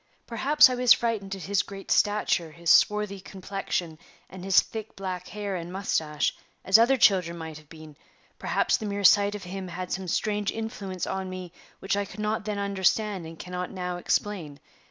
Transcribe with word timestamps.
Perhaps 0.25 0.67
I 0.67 0.73
was 0.73 0.93
frightened 0.93 1.35
at 1.35 1.43
his 1.43 1.61
great 1.61 1.91
stature, 1.91 2.49
his 2.49 2.71
swarthy 2.71 3.19
complexion, 3.19 3.99
and 4.31 4.43
his 4.43 4.59
thick 4.59 4.95
black 4.95 5.27
hair 5.27 5.55
and 5.55 5.71
mustache, 5.71 6.35
as 6.65 6.79
other 6.79 6.97
children 6.97 7.37
might 7.37 7.59
have 7.59 7.69
been; 7.69 7.95
perhaps 8.39 8.77
the 8.77 8.87
mere 8.87 9.03
sight 9.03 9.35
of 9.35 9.43
him 9.43 9.67
had 9.67 9.91
some 9.91 10.07
strange 10.07 10.51
influence 10.51 11.05
on 11.05 11.29
me 11.29 11.51
which 11.77 11.95
I 11.95 12.05
could 12.05 12.19
not 12.19 12.45
then 12.45 12.57
understand 12.57 13.27
and 13.27 13.37
cannot 13.37 13.69
now 13.69 13.97
explain. 13.97 14.59